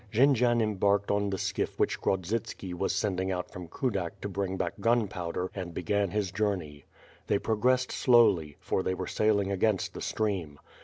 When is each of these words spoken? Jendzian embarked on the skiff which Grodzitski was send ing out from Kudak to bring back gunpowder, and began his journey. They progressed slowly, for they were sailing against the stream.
Jendzian 0.11 0.63
embarked 0.63 1.11
on 1.11 1.29
the 1.29 1.37
skiff 1.37 1.79
which 1.79 2.01
Grodzitski 2.01 2.73
was 2.73 2.95
send 2.95 3.19
ing 3.19 3.31
out 3.31 3.51
from 3.51 3.67
Kudak 3.67 4.19
to 4.21 4.27
bring 4.27 4.57
back 4.57 4.73
gunpowder, 4.81 5.51
and 5.53 5.75
began 5.75 6.09
his 6.09 6.31
journey. 6.31 6.85
They 7.27 7.37
progressed 7.37 7.91
slowly, 7.91 8.57
for 8.59 8.81
they 8.81 8.95
were 8.95 9.05
sailing 9.05 9.51
against 9.51 9.93
the 9.93 10.01
stream. 10.01 10.57